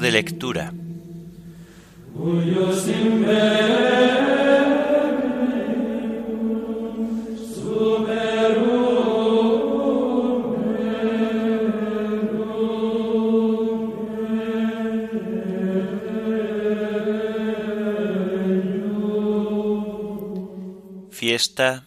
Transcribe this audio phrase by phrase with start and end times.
[0.00, 0.72] De lectura.
[21.10, 21.86] Fiesta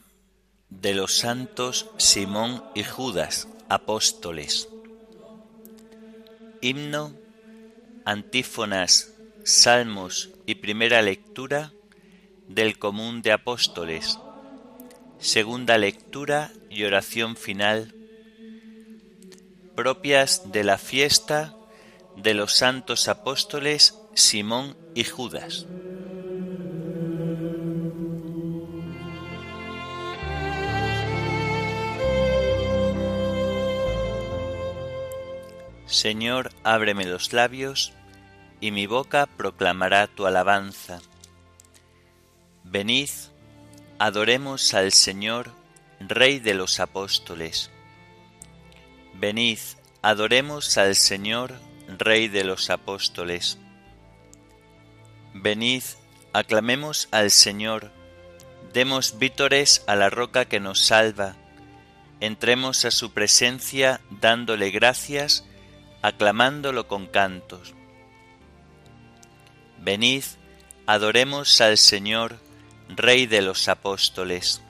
[0.70, 4.68] de los santos Simón y Judas, apóstoles.
[6.60, 7.21] Himno,
[8.06, 11.74] antífonas, salmos y primera lectura
[12.48, 14.20] del común de apóstoles.
[15.20, 17.94] Segunda lectura y oración final
[19.76, 21.56] propias de la fiesta
[22.16, 25.66] de los santos apóstoles Simón y Judas.
[35.92, 37.92] Señor, ábreme los labios,
[38.62, 41.02] y mi boca proclamará tu alabanza.
[42.64, 43.10] Venid,
[44.00, 45.52] adoremos al Señor,
[46.00, 47.72] Rey de los apóstoles.
[49.16, 49.60] Venid,
[50.02, 53.58] adoremos al Señor, Rey de los apóstoles.
[55.34, 55.84] Venid,
[56.32, 57.92] aclamemos al Señor,
[58.74, 61.36] demos vítores a la roca que nos salva,
[62.22, 65.46] entremos a su presencia dándole gracias,
[66.02, 67.74] aclamándolo con cantos.
[69.80, 70.24] Venid,
[70.86, 72.40] adoremos al Señor,
[72.90, 74.62] Rey de los apóstoles.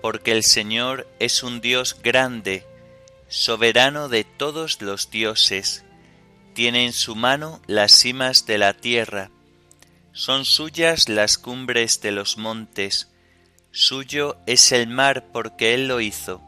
[0.00, 2.64] Porque el Señor es un Dios grande,
[3.28, 5.84] soberano de todos los dioses,
[6.54, 9.30] tiene en su mano las cimas de la tierra,
[10.12, 13.08] son suyas las cumbres de los montes,
[13.70, 16.47] suyo es el mar porque Él lo hizo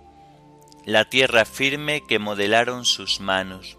[0.85, 3.77] la tierra firme que modelaron sus manos.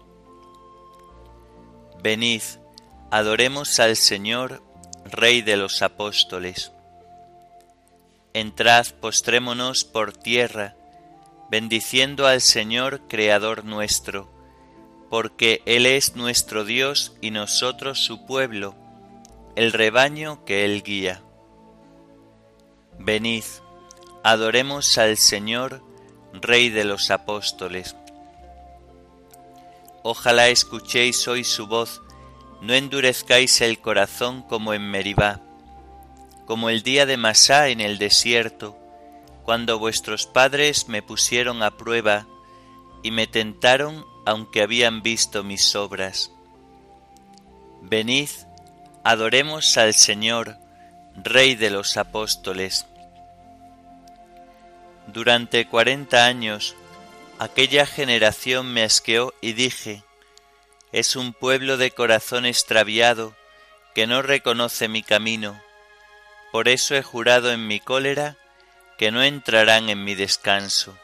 [2.02, 2.42] Venid,
[3.10, 4.62] adoremos al Señor,
[5.04, 6.72] Rey de los apóstoles.
[8.34, 10.74] Entrad, postrémonos por tierra,
[11.50, 14.30] bendiciendo al Señor, Creador nuestro,
[15.10, 18.74] porque Él es nuestro Dios y nosotros su pueblo,
[19.54, 21.20] el rebaño que Él guía.
[22.98, 23.44] Venid,
[24.24, 25.82] adoremos al Señor,
[26.32, 27.96] Rey de los apóstoles.
[30.02, 32.02] Ojalá escuchéis hoy su voz,
[32.60, 35.40] no endurezcáis el corazón como en Meribá,
[36.46, 38.76] como el día de Masá en el desierto,
[39.44, 42.26] cuando vuestros padres me pusieron a prueba
[43.02, 46.30] y me tentaron aunque habían visto mis obras.
[47.82, 48.28] Venid,
[49.04, 50.56] adoremos al Señor,
[51.16, 52.86] Rey de los apóstoles.
[55.06, 56.76] Durante cuarenta años
[57.38, 60.04] aquella generación me asqueó y dije,
[60.92, 63.34] es un pueblo de corazón extraviado
[63.94, 65.60] que no reconoce mi camino.
[66.52, 68.36] Por eso he jurado en mi cólera
[68.98, 70.96] que no entrarán en mi descanso.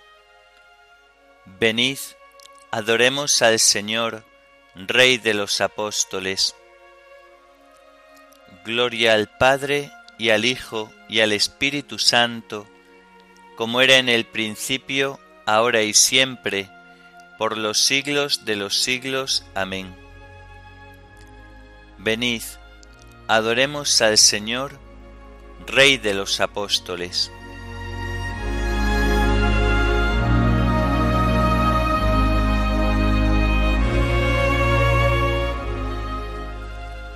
[1.59, 1.99] Venid,
[2.71, 4.25] adoremos al Señor,
[4.75, 6.55] Rey de los apóstoles.
[8.65, 12.69] Gloria al Padre y al Hijo y al Espíritu Santo,
[13.59, 16.71] como era en el principio, ahora y siempre,
[17.39, 19.45] por los siglos de los siglos.
[19.53, 19.93] Amén.
[21.99, 22.43] Venid,
[23.27, 24.79] adoremos al Señor,
[25.67, 27.33] Rey de los apóstoles.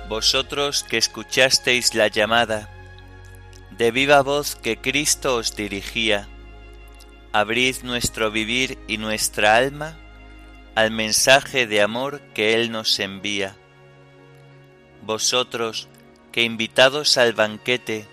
[0.09, 2.69] Vosotros que escuchasteis la llamada,
[3.77, 6.27] de viva voz que Cristo os dirigía,
[7.33, 9.97] abrid nuestro vivir y nuestra alma
[10.75, 13.55] al mensaje de amor que Él nos envía.
[15.01, 15.87] Vosotros,
[16.31, 18.05] que invitados al banquete,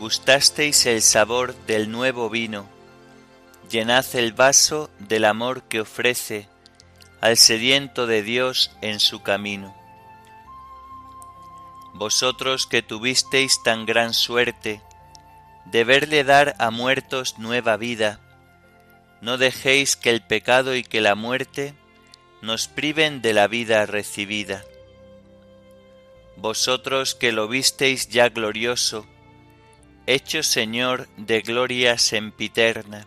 [0.00, 2.68] gustasteis el sabor del nuevo vino,
[3.70, 6.48] llenad el vaso del amor que ofrece
[7.20, 9.76] al sediento de Dios en su camino.
[11.94, 14.82] Vosotros que tuvisteis tan gran suerte
[15.66, 18.20] de verle dar a muertos nueva vida,
[19.20, 21.74] no dejéis que el pecado y que la muerte
[22.42, 24.64] nos priven de la vida recibida.
[26.36, 29.06] Vosotros que lo visteis ya glorioso,
[30.06, 33.06] hecho Señor de gloria sempiterna,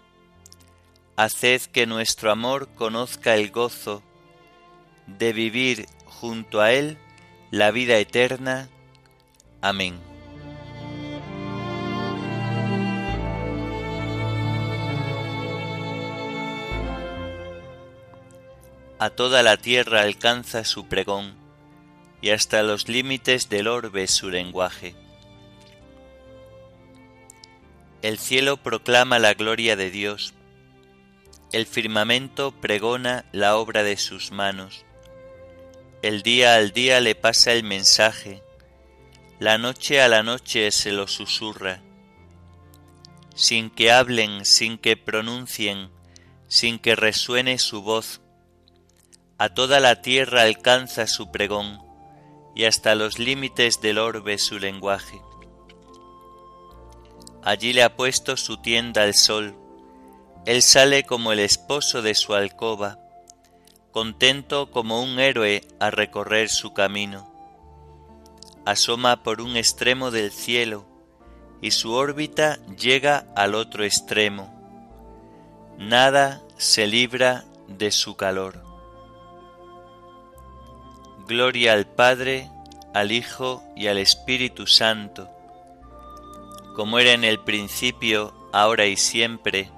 [1.15, 4.03] haced que nuestro amor conozca el gozo
[5.07, 6.97] de vivir junto a Él
[7.49, 8.69] la vida eterna.
[9.61, 10.12] Amén.
[19.03, 21.35] A toda la tierra alcanza su pregón,
[22.21, 24.95] y hasta los límites del orbe su lenguaje.
[28.01, 30.33] El cielo proclama la gloria de Dios,
[31.51, 34.85] el firmamento pregona la obra de sus manos.
[36.01, 38.41] El día al día le pasa el mensaje,
[39.37, 41.81] la noche a la noche se lo susurra.
[43.35, 45.91] Sin que hablen, sin que pronuncien,
[46.47, 48.21] sin que resuene su voz,
[49.43, 51.83] a toda la tierra alcanza su pregón
[52.55, 55.21] y hasta los límites del orbe su lenguaje.
[57.43, 59.53] Allí le ha puesto su tienda el sol,
[60.45, 62.99] él sale como el esposo de su alcoba,
[63.91, 67.29] contento como un héroe a recorrer su camino.
[68.65, 70.85] Asoma por un extremo del cielo
[71.61, 74.47] y su órbita llega al otro extremo.
[75.77, 78.72] Nada se libra de su calor.
[81.25, 82.49] Gloria al Padre,
[82.93, 85.29] al Hijo y al Espíritu Santo,
[86.75, 89.69] como era en el principio, ahora y siempre,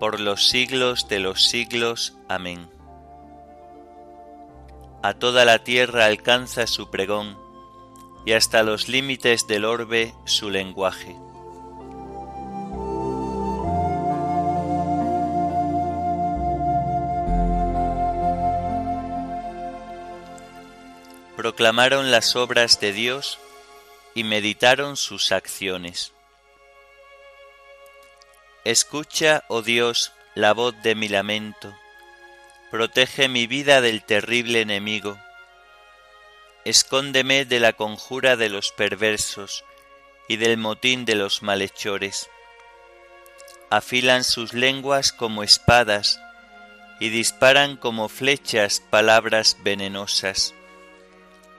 [0.00, 2.16] por los siglos de los siglos.
[2.28, 2.70] Amén.
[5.02, 7.36] A toda la tierra alcanza su pregón,
[8.24, 11.16] y hasta los límites del orbe su lenguaje.
[21.58, 23.40] Proclamaron las obras de Dios
[24.14, 26.12] y meditaron sus acciones.
[28.62, 31.76] Escucha, oh Dios, la voz de mi lamento.
[32.70, 35.18] Protege mi vida del terrible enemigo.
[36.64, 39.64] Escóndeme de la conjura de los perversos
[40.28, 42.30] y del motín de los malhechores.
[43.68, 46.20] Afilan sus lenguas como espadas
[47.00, 50.54] y disparan como flechas palabras venenosas,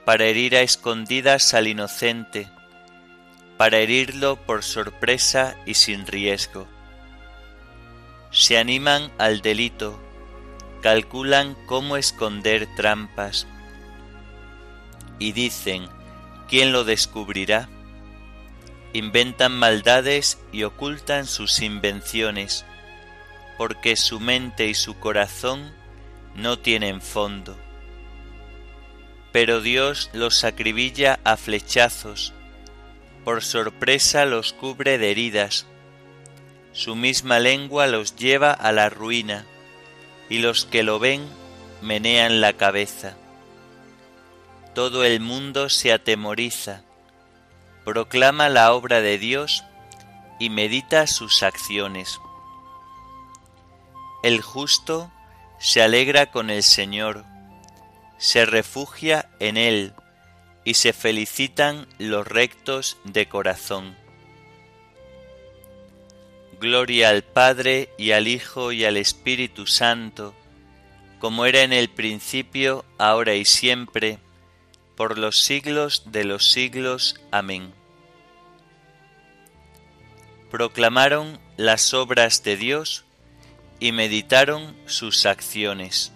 [0.04, 2.48] para herir a escondidas al inocente,
[3.56, 6.66] para herirlo por sorpresa y sin riesgo
[8.30, 9.98] se animan al delito,
[10.82, 13.46] calculan cómo esconder trampas
[15.18, 15.88] y dicen,
[16.48, 17.68] ¿quién lo descubrirá?
[18.92, 22.64] Inventan maldades y ocultan sus invenciones,
[23.58, 25.72] porque su mente y su corazón
[26.34, 27.56] no tienen fondo.
[29.32, 32.32] Pero Dios los acribilla a flechazos,
[33.24, 35.66] por sorpresa los cubre de heridas,
[36.72, 39.44] su misma lengua los lleva a la ruina,
[40.28, 41.28] y los que lo ven
[41.82, 43.16] menean la cabeza.
[44.74, 46.82] Todo el mundo se atemoriza,
[47.84, 49.64] proclama la obra de Dios
[50.38, 52.20] y medita sus acciones.
[54.22, 55.10] El justo
[55.58, 57.24] se alegra con el Señor,
[58.20, 59.94] se refugia en Él
[60.62, 63.96] y se felicitan los rectos de corazón.
[66.60, 70.34] Gloria al Padre y al Hijo y al Espíritu Santo,
[71.18, 74.18] como era en el principio, ahora y siempre,
[74.96, 77.18] por los siglos de los siglos.
[77.30, 77.72] Amén.
[80.50, 83.06] Proclamaron las obras de Dios
[83.78, 86.12] y meditaron sus acciones.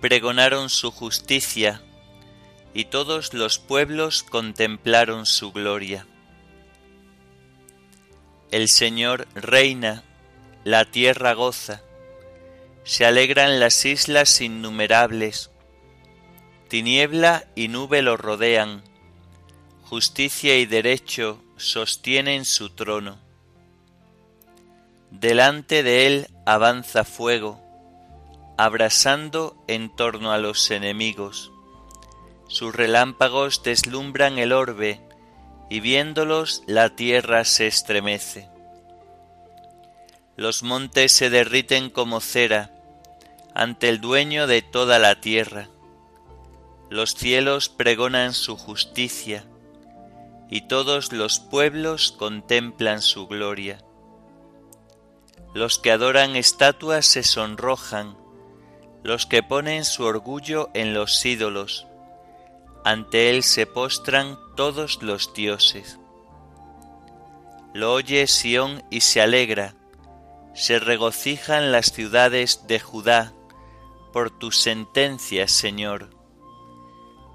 [0.00, 1.82] Pregonaron su justicia,
[2.72, 6.06] y todos los pueblos contemplaron su gloria.
[8.50, 10.02] El Señor reina,
[10.64, 11.82] la tierra goza,
[12.84, 15.50] se alegran las islas innumerables,
[16.68, 18.82] tiniebla y nube lo rodean,
[19.84, 23.18] justicia y derecho sostienen su trono.
[25.10, 27.59] Delante de él avanza fuego,
[28.64, 31.50] abrasando en torno a los enemigos.
[32.46, 35.00] Sus relámpagos deslumbran el orbe,
[35.70, 38.50] y viéndolos la tierra se estremece.
[40.36, 42.70] Los montes se derriten como cera
[43.54, 45.70] ante el dueño de toda la tierra.
[46.90, 49.46] Los cielos pregonan su justicia,
[50.50, 53.78] y todos los pueblos contemplan su gloria.
[55.54, 58.19] Los que adoran estatuas se sonrojan,
[59.02, 61.86] los que ponen su orgullo en los ídolos,
[62.84, 65.98] ante él se postran todos los dioses.
[67.72, 69.74] Lo oye Sión y se alegra,
[70.54, 73.32] se regocijan las ciudades de Judá
[74.12, 76.10] por tus sentencias, Señor,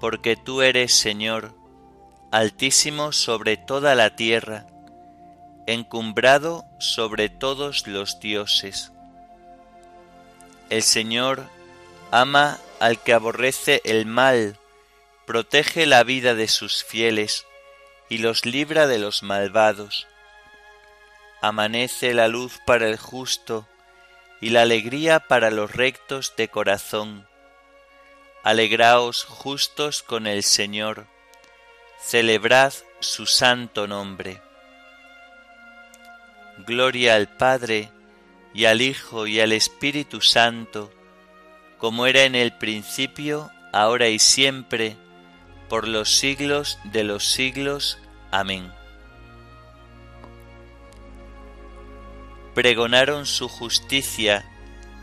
[0.00, 1.54] porque tú eres, Señor,
[2.30, 4.66] altísimo sobre toda la tierra,
[5.66, 8.92] encumbrado sobre todos los dioses.
[10.68, 11.55] El Señor
[12.10, 14.58] ama al que aborrece el mal,
[15.26, 17.46] protege la vida de sus fieles
[18.08, 20.06] y los libra de los malvados.
[21.42, 23.66] Amanece la luz para el justo
[24.40, 27.26] y la alegría para los rectos de corazón.
[28.42, 31.06] Alegraos justos con el Señor,
[32.00, 34.40] celebrad su santo nombre.
[36.58, 37.90] Gloria al Padre,
[38.54, 40.90] y al Hijo, y al Espíritu Santo,
[41.78, 44.96] como era en el principio, ahora y siempre,
[45.68, 47.98] por los siglos de los siglos.
[48.30, 48.72] Amén.
[52.54, 54.44] Pregonaron su justicia,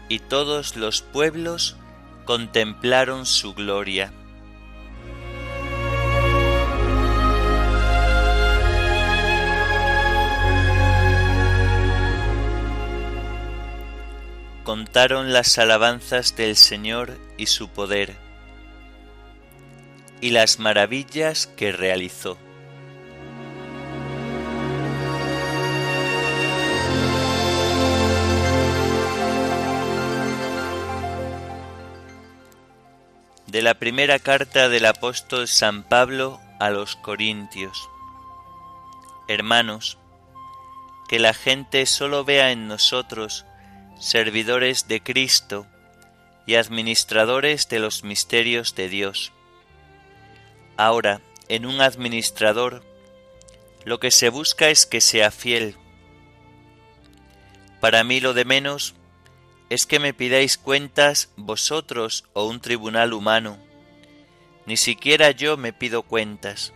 [0.09, 1.77] y todos los pueblos
[2.25, 4.11] contemplaron su gloria.
[14.73, 18.15] Contaron las alabanzas del Señor y su poder,
[20.19, 22.39] y las maravillas que realizó.
[33.45, 37.87] de la primera carta del apóstol San Pablo a los Corintios.
[39.27, 39.99] Hermanos,
[41.07, 43.45] que la gente solo vea en nosotros
[44.03, 45.65] servidores de Cristo
[46.45, 49.31] y administradores de los misterios de Dios.
[50.75, 52.83] Ahora, en un administrador,
[53.85, 55.77] lo que se busca es que sea fiel.
[57.79, 58.93] Para mí lo de menos
[59.69, 63.57] es que me pidáis cuentas vosotros o un tribunal humano.
[64.65, 66.73] Ni siquiera yo me pido cuentas.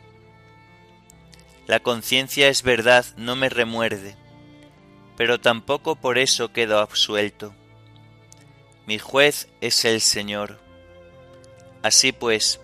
[1.65, 4.15] La conciencia es verdad, no me remuerde
[5.17, 7.53] pero tampoco por eso quedo absuelto.
[8.85, 10.59] Mi juez es el Señor.
[11.81, 12.61] Así pues,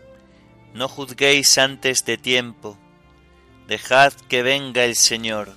[0.73, 2.77] no juzguéis antes de tiempo,
[3.67, 5.55] dejad que venga el Señor.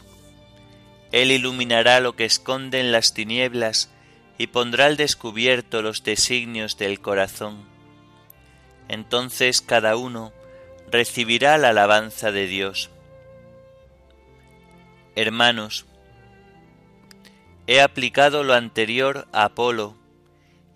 [1.12, 3.90] Él iluminará lo que esconde en las tinieblas
[4.38, 7.68] y pondrá al descubierto los designios del corazón.
[8.88, 10.32] Entonces cada uno
[10.90, 12.90] recibirá la alabanza de Dios.
[15.14, 15.86] Hermanos,
[17.68, 19.96] He aplicado lo anterior a Apolo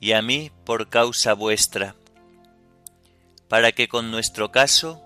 [0.00, 1.94] y a mí por causa vuestra,
[3.49, 5.00] para que con nuestro caso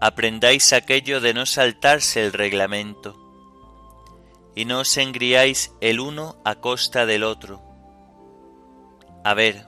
[0.00, 3.16] aprendáis aquello de no saltarse el reglamento,
[4.54, 7.60] y no os engriáis el uno a costa del otro.
[9.24, 9.66] A ver,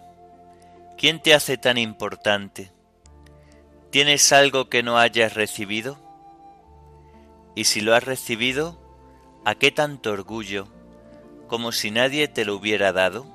[0.97, 2.71] ¿quién te hace tan importante?
[3.91, 5.99] ¿Tienes algo que no hayas recibido?
[7.57, 8.81] Y si lo has recibido,
[9.45, 10.69] ¿a qué tanto orgullo?
[11.53, 13.27] Como si nadie te lo hubiera dado?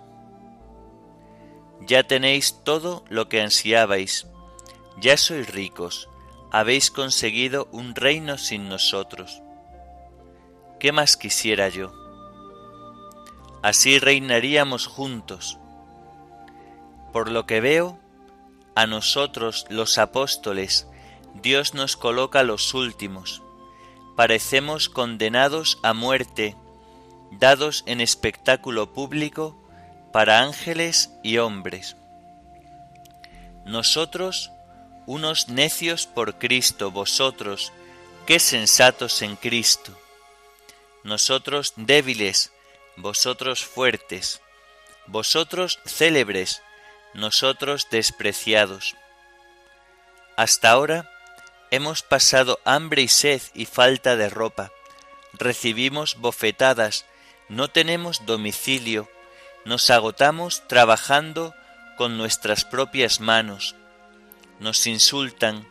[1.82, 4.26] Ya tenéis todo lo que ansiabais,
[5.00, 6.10] ya sois ricos,
[6.52, 9.44] habéis conseguido un reino sin nosotros.
[10.80, 11.94] ¿Qué más quisiera yo?
[13.62, 15.60] Así reinaríamos juntos.
[17.14, 18.00] Por lo que veo,
[18.74, 20.88] a nosotros los apóstoles,
[21.36, 23.44] Dios nos coloca los últimos.
[24.16, 26.56] Parecemos condenados a muerte
[27.32, 29.58] dados en espectáculo público
[30.12, 31.96] para ángeles y hombres.
[33.66, 34.52] Nosotros,
[35.06, 37.74] unos necios por Cristo, vosotros,
[38.26, 39.98] qué sensatos en Cristo.
[41.04, 42.52] Nosotros débiles,
[42.98, 44.42] vosotros fuertes.
[45.06, 46.62] Vosotros célebres,
[47.14, 48.96] nosotros despreciados.
[50.36, 51.10] Hasta ahora
[51.72, 54.72] hemos pasado hambre y sed y falta de ropa.
[55.34, 57.06] Recibimos bofetadas,
[57.50, 59.10] no tenemos domicilio,
[59.66, 61.54] nos agotamos trabajando
[61.98, 63.76] con nuestras propias manos,
[64.60, 65.68] nos insultan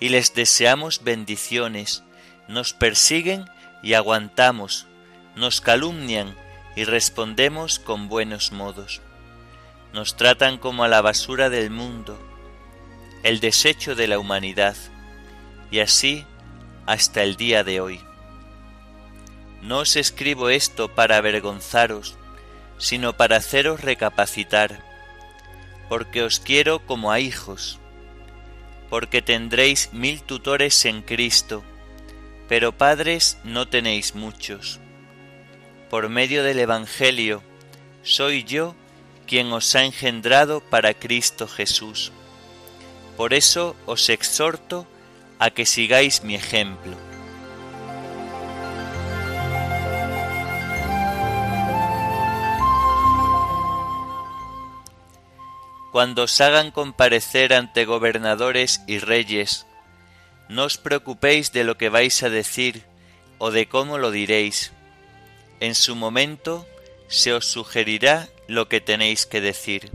[0.00, 2.02] y les deseamos bendiciones,
[2.48, 3.44] nos persiguen
[3.82, 4.86] y aguantamos,
[5.36, 6.34] nos calumnian
[6.76, 9.00] y respondemos con buenos modos.
[9.92, 12.18] Nos tratan como a la basura del mundo,
[13.22, 14.76] el desecho de la humanidad,
[15.70, 16.24] y así
[16.86, 18.07] hasta el día de hoy.
[19.62, 22.16] No os escribo esto para avergonzaros,
[22.78, 24.82] sino para haceros recapacitar,
[25.88, 27.78] porque os quiero como a hijos,
[28.88, 31.64] porque tendréis mil tutores en Cristo,
[32.48, 34.80] pero padres no tenéis muchos.
[35.90, 37.42] Por medio del Evangelio,
[38.02, 38.74] soy yo
[39.26, 42.12] quien os ha engendrado para Cristo Jesús.
[43.16, 44.86] Por eso os exhorto
[45.38, 47.07] a que sigáis mi ejemplo.
[55.98, 59.66] Cuando os hagan comparecer ante gobernadores y reyes,
[60.48, 62.84] no os preocupéis de lo que vais a decir
[63.38, 64.70] o de cómo lo diréis.
[65.58, 66.68] En su momento
[67.08, 69.90] se os sugerirá lo que tenéis que decir.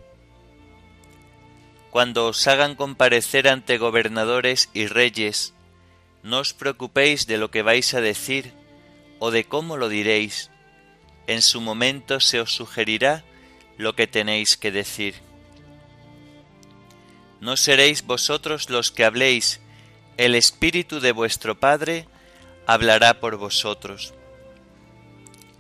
[1.90, 5.54] Cuando os hagan comparecer ante gobernadores y reyes,
[6.22, 8.52] no os preocupéis de lo que vais a decir
[9.20, 10.52] o de cómo lo diréis.
[11.28, 13.24] En su momento se os sugerirá
[13.78, 15.32] lo que tenéis que decir.
[17.44, 19.60] No seréis vosotros los que habléis,
[20.16, 22.08] el Espíritu de vuestro Padre
[22.66, 24.14] hablará por vosotros.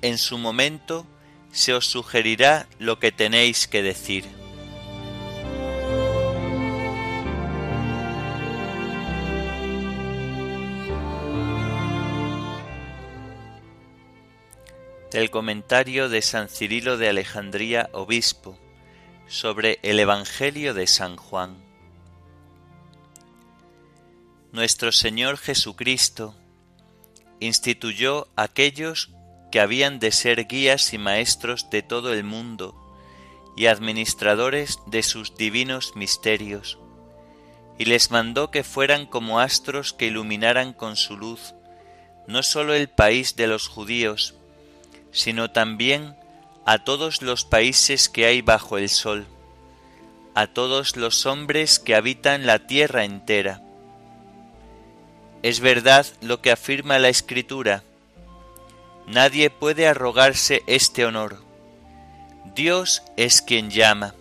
[0.02, 1.06] En su momento
[1.52, 4.24] se os sugerirá lo que tenéis que decir.
[15.12, 18.58] Del comentario de San Cirilo de Alejandría, obispo,
[19.28, 21.73] sobre el Evangelio de San Juan.
[24.54, 26.36] Nuestro Señor Jesucristo
[27.40, 29.10] instituyó aquellos
[29.52, 32.76] que habían de ser guías y maestros de todo el mundo
[33.58, 36.78] y administradores de sus divinos misterios,
[37.80, 41.56] y les mandó que fueran como astros que iluminaran con su luz
[42.28, 44.36] no sólo el país de los judíos,
[45.12, 46.16] sino también
[46.64, 49.26] a todos los países que hay bajo el sol,
[50.36, 53.64] a todos los hombres que habitan la tierra entera.
[55.44, 57.84] Es verdad lo que afirma la Escritura,
[59.08, 61.38] Nadie puede arrogarse este honor.
[62.56, 64.16] Dios es quien llama.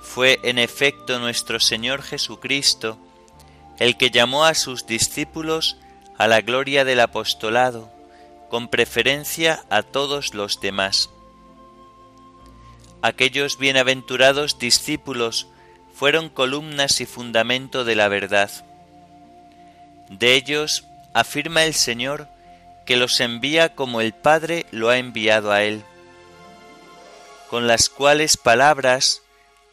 [0.00, 2.98] Fue en efecto nuestro Señor Jesucristo
[3.78, 5.76] el que llamó a sus discípulos
[6.16, 7.92] a la gloria del apostolado,
[8.50, 11.10] con preferencia a todos los demás.
[13.02, 15.46] Aquellos bienaventurados discípulos
[15.92, 18.50] fueron columnas y fundamento de la verdad.
[20.08, 22.28] De ellos afirma el Señor
[22.86, 25.84] que los envía como el Padre lo ha enviado a él,
[27.50, 29.22] con las cuales palabras,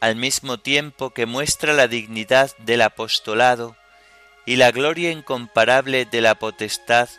[0.02, 3.78] al mismo tiempo que muestra la dignidad del apostolado
[4.46, 7.10] y la gloria incomparable de la potestad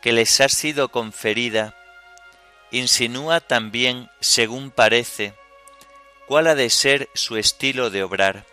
[0.00, 1.76] que les ha sido conferida,
[2.70, 5.34] insinúa también, según parece,
[6.26, 8.46] cuál ha de ser su estilo de obrar.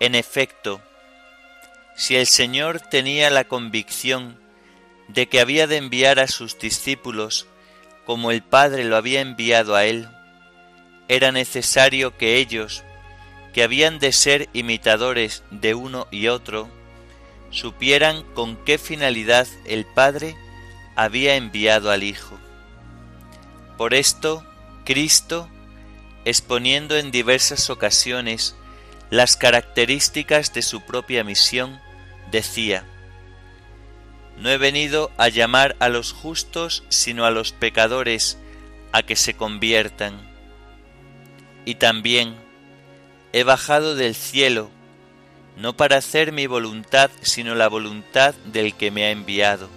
[0.00, 0.82] En efecto,
[2.00, 4.40] si el Señor tenía la convicción
[5.08, 7.46] de que había de enviar a sus discípulos
[8.06, 10.08] como el Padre lo había enviado a él,
[11.08, 12.84] era necesario que ellos,
[13.52, 16.70] que habían de ser imitadores de uno y otro,
[17.50, 20.36] supieran con qué finalidad el Padre
[20.96, 22.38] había enviado al Hijo.
[23.76, 24.42] Por esto,
[24.86, 25.50] Cristo,
[26.24, 28.56] exponiendo en diversas ocasiones
[29.10, 31.78] las características de su propia misión,
[32.30, 32.84] decía,
[34.36, 38.38] no he venido a llamar a los justos, sino a los pecadores,
[38.92, 40.18] a que se conviertan.
[41.64, 42.34] Y también
[43.32, 44.70] he bajado del cielo,
[45.56, 49.68] no para hacer mi voluntad, sino la voluntad del que me ha enviado.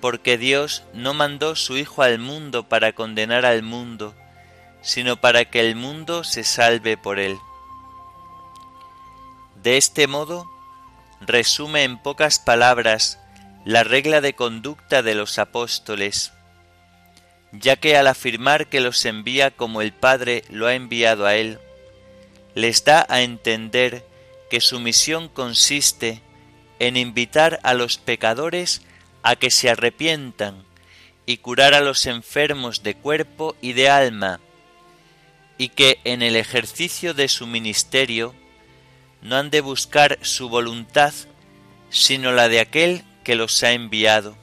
[0.00, 4.14] Porque Dios no mandó su Hijo al mundo para condenar al mundo,
[4.82, 7.36] sino para que el mundo se salve por él.
[9.62, 10.46] De este modo,
[11.20, 13.18] resume en pocas palabras
[13.64, 16.32] la regla de conducta de los apóstoles,
[17.52, 21.58] ya que al afirmar que los envía como el Padre lo ha enviado a Él,
[22.54, 24.06] les da a entender
[24.50, 26.22] que su misión consiste
[26.78, 28.82] en invitar a los pecadores
[29.22, 30.64] a que se arrepientan
[31.26, 34.40] y curar a los enfermos de cuerpo y de alma,
[35.58, 38.34] y que en el ejercicio de su ministerio
[39.22, 41.12] no han de buscar su voluntad,
[41.90, 44.36] sino la de aquel que los ha enviado,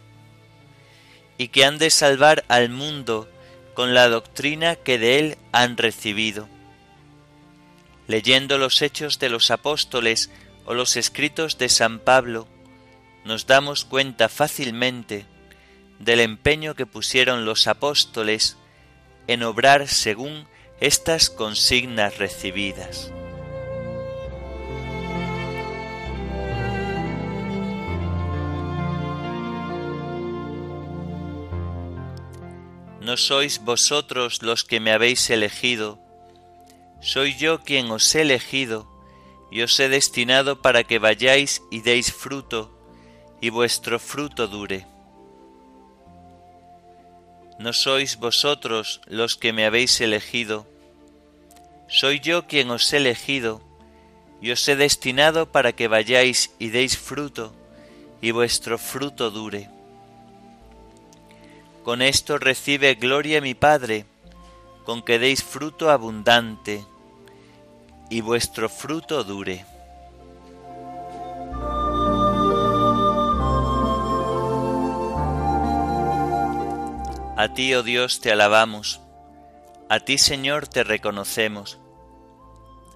[1.38, 3.30] y que han de salvar al mundo
[3.74, 6.48] con la doctrina que de él han recibido.
[8.08, 10.30] Leyendo los hechos de los apóstoles
[10.66, 12.48] o los escritos de San Pablo,
[13.24, 15.26] nos damos cuenta fácilmente
[16.00, 18.58] del empeño que pusieron los apóstoles
[19.28, 20.48] en obrar según
[20.82, 23.12] estas consignas recibidas.
[33.04, 36.00] No sois vosotros los que me habéis elegido,
[37.02, 38.88] soy yo quien os he elegido
[39.52, 42.72] y os he destinado para que vayáis y deis fruto,
[43.42, 44.88] y vuestro fruto dure.
[47.60, 50.66] No sois vosotros los que me habéis elegido,
[51.90, 53.62] soy yo quien os he elegido,
[54.42, 57.54] y os he destinado para que vayáis y deis fruto,
[58.22, 59.73] y vuestro fruto dure.
[61.84, 64.06] Con esto recibe gloria mi Padre,
[64.86, 66.86] con que deis fruto abundante,
[68.10, 69.66] y vuestro fruto dure.
[77.36, 79.02] A ti, oh Dios, te alabamos,
[79.90, 81.78] a ti, Señor, te reconocemos.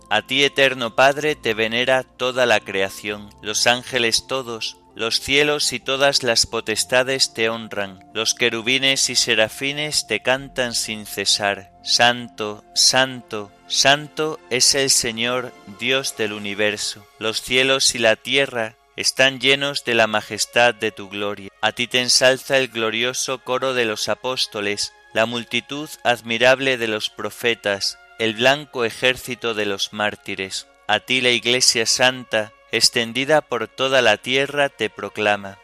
[0.09, 5.79] A ti, eterno Padre, te venera toda la creación, los ángeles todos, los cielos y
[5.79, 11.71] todas las potestades te honran, los querubines y serafines te cantan sin cesar.
[11.83, 17.05] Santo, santo, santo es el Señor, Dios del universo.
[17.19, 21.51] Los cielos y la tierra están llenos de la majestad de tu gloria.
[21.61, 27.11] A ti te ensalza el glorioso coro de los apóstoles, la multitud admirable de los
[27.11, 30.65] profetas, el blanco ejército de los mártires.
[30.87, 35.57] A ti la Iglesia Santa, extendida por toda la tierra, te proclama.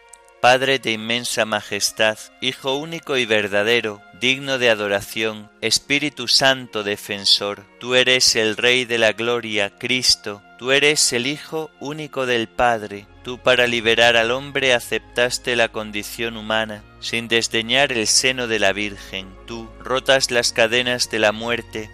[0.43, 7.95] Padre de inmensa majestad, Hijo único y verdadero, digno de adoración, Espíritu Santo defensor, tú
[7.95, 13.37] eres el Rey de la Gloria, Cristo, tú eres el Hijo único del Padre, tú
[13.37, 19.33] para liberar al hombre aceptaste la condición humana, sin desdeñar el seno de la Virgen,
[19.47, 21.89] tú rotas las cadenas de la muerte,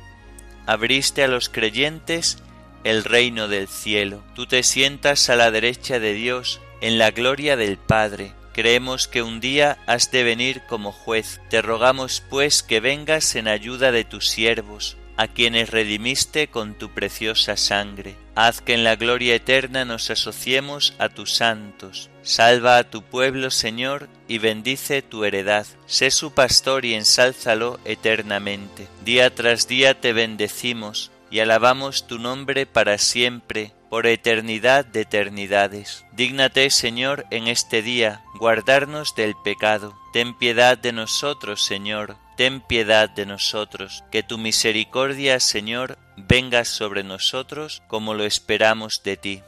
[0.65, 2.41] abriste a los creyentes
[2.83, 7.57] el reino del cielo, tú te sientas a la derecha de Dios, en la gloria
[7.57, 11.39] del Padre, Creemos que un día has de venir como juez.
[11.49, 16.89] Te rogamos pues que vengas en ayuda de tus siervos, a quienes redimiste con tu
[16.89, 18.15] preciosa sangre.
[18.35, 22.09] Haz que en la gloria eterna nos asociemos a tus santos.
[22.21, 25.65] Salva a tu pueblo, Señor, y bendice tu heredad.
[25.85, 28.87] Sé su pastor y ensálzalo eternamente.
[29.05, 36.05] Día tras día te bendecimos y alabamos tu nombre para siempre por eternidad de eternidades.
[36.13, 39.97] Dígnate, Señor, en este día, guardarnos del pecado.
[40.13, 44.03] Ten piedad de nosotros, Señor, ten piedad de nosotros.
[44.11, 49.43] Que tu misericordia, Señor, venga sobre nosotros como lo esperamos de ti.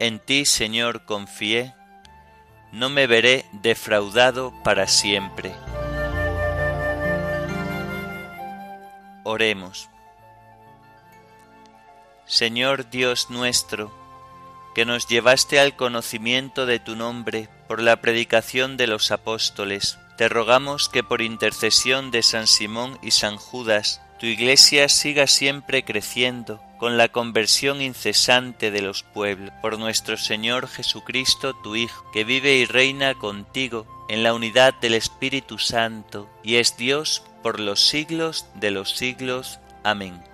[0.00, 1.72] En ti, Señor, confié,
[2.72, 5.54] no me veré defraudado para siempre.
[9.22, 9.88] Oremos.
[12.26, 13.92] Señor Dios nuestro,
[14.74, 20.28] que nos llevaste al conocimiento de tu nombre por la predicación de los apóstoles, te
[20.28, 26.62] rogamos que por intercesión de San Simón y San Judas, tu iglesia siga siempre creciendo
[26.78, 32.56] con la conversión incesante de los pueblos, por nuestro Señor Jesucristo, tu Hijo, que vive
[32.56, 38.46] y reina contigo en la unidad del Espíritu Santo, y es Dios por los siglos
[38.54, 39.60] de los siglos.
[39.82, 40.33] Amén.